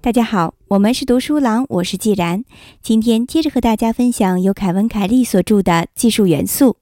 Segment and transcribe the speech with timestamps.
[0.00, 2.44] 大家好，我们是读书郎，我是既然。
[2.82, 6.76] 今天接着和大家分享由凯文·凯利所著的《技术元素：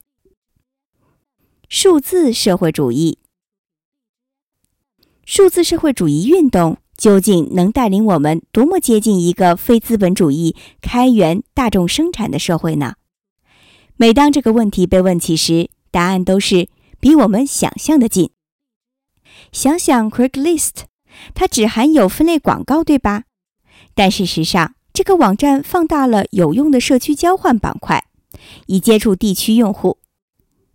[1.68, 3.18] 数字社会主义》。
[5.24, 12.96] 数字社会主义运动究竟能带领我们多么接近一个非资本主义、开源、大众生产的社会呢？
[13.96, 16.68] 每当这个问题被问起时，答案都是
[16.98, 18.30] 比我们想象的近。
[19.52, 20.86] 想想 Craigslist。
[21.34, 23.24] 它只含有分类广告，对吧？
[23.94, 28.06] 但事实上，这个网站放大了有用的社区交换板块，
[28.66, 29.98] 以接触地区用户，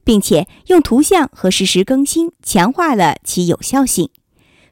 [0.04, 4.12] 并且用图像和实时更新强化了其有效性。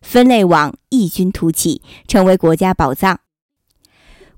[0.01, 3.19] 分类网异军突起，成为国家宝藏。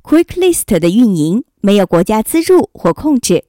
[0.02, 3.44] QuickList 的运营没有国家资助或控制，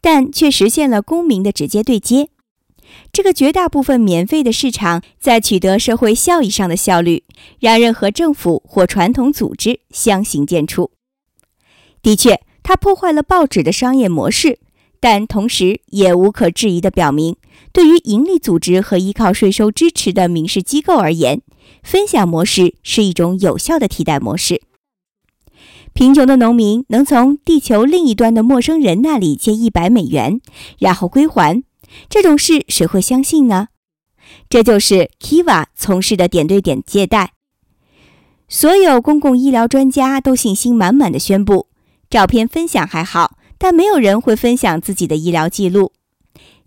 [0.00, 2.30] 但却实现了公民的直接对接。
[3.12, 7.24] 这个绝大部分免费的市场，在取得社会效益上的效率，
[7.58, 10.90] 让任何政府或传统组织相形见绌。
[12.02, 14.58] 的确，它破坏了报纸的商业模式，
[15.00, 17.36] 但同时也无可置疑地表明，
[17.72, 21.42] 对于盈利组织和依靠税收支持的民事机构而言，
[21.82, 24.62] 分享模式是一种有效的替代模式。
[25.92, 30.40] 贫穷的农民能从地球另一端的陌生人那里借一百美元，
[30.78, 31.64] 然后归还。
[32.08, 33.68] 这种事谁会相信呢？
[34.48, 37.32] 这就是 Kiva 从事的点对点借贷。
[38.48, 41.68] 所有公共医疗专家都信心满满的宣布：
[42.08, 45.92] 照片分享还好，但没有人会分享自己的医疗记录。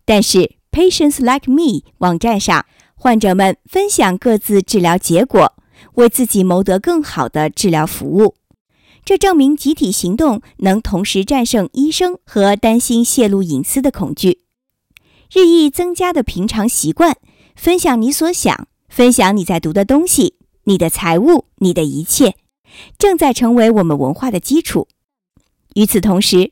[0.05, 2.65] 但是 Patients Like Me 网站上，
[2.95, 5.53] 患者们分享各自治疗结果，
[5.95, 8.35] 为自己谋得更好的治疗服务。
[9.05, 14.42] 这证明集体行动能同时战胜医生和担心泄露隐私的恐惧。
[15.35, 17.17] 日益增加的平常习惯，
[17.55, 22.35] 分享你所想，分享你在读的东西，你的财务，你的一切，
[22.99, 24.87] 正在成为我们文化的基础。
[25.73, 26.51] 与此同时，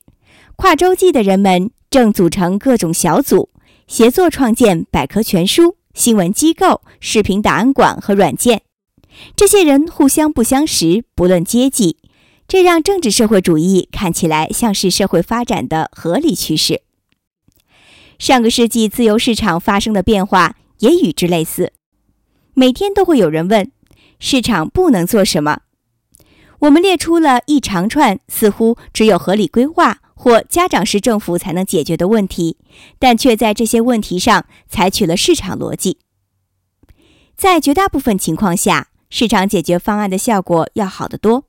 [0.56, 3.50] 跨洲际的人们正组成各种小组，
[3.86, 8.64] 协作创建百科全书、新闻机构、视频档案馆和软件。
[9.36, 11.98] 这些人互相不相识，不论阶级，
[12.48, 16.82] 这让政治社会主义看起来像是社会发展的合理趋势。
[18.22, 21.74] 上个世纪自由市场发生的变化也与之类似。
[22.54, 23.72] 每天都会有人问：
[24.20, 25.62] 市场不能做什么？
[26.60, 32.58] 我们列出了一长串似乎只有合理规划或家长式政府才能解决的问题，
[33.00, 35.98] 但却在这些问题上采取了市场逻辑。
[37.36, 41.46] 在绝大部分情况下，市场解决方案的效果要好得多。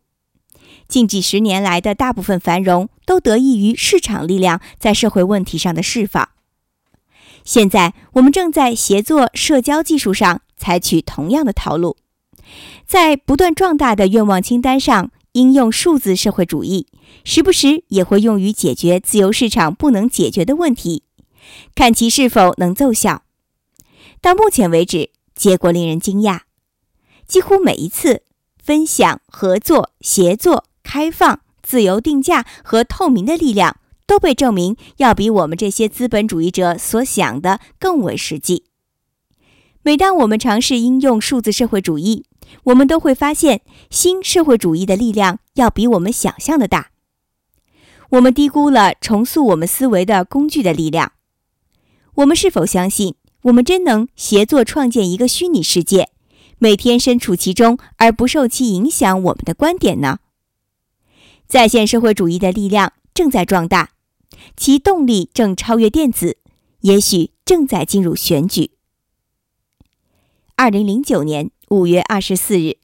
[0.89, 6.31] 近几十年来的大部分繁荣都得益于市场力量在社会问题上的释放。
[7.45, 11.97] 现在，我们正在协作社交技术上采取同样的套路，
[12.87, 16.87] 在不断壮大的愿望清单上应用数字社会主义，
[17.25, 21.03] 时不时也会用于解决自由市场不能解决的问题，
[21.75, 23.23] 看其是否能奏效。
[24.21, 26.43] 到目前为止，结果令人惊讶，
[27.27, 28.23] 几乎每一次
[28.63, 33.79] 分享、合作、协作、开放、自由定价和透明的力量。
[34.07, 38.65] 都被证明要比我们这些资本主义者所想的更为实际。
[39.83, 42.25] 每当我们尝试应用数字社会主义，
[42.65, 46.91] 我们都会发现新社会主义的力量要比我们想象的大。
[48.11, 51.13] 我们低估了重塑我们思维的工具的力量。
[52.17, 53.15] 我们是否相信
[53.45, 56.11] 我们真能协作创建一个虚拟世界，
[56.59, 60.19] 每天身处其中而不受其影响我们的观点呢？
[61.49, 63.91] 在线社会主义的力量正在壮大。
[64.57, 66.39] 其动力正超越电子，
[66.81, 68.73] 也许正在进入选举。
[70.57, 72.79] 二零零九年五月二十四日。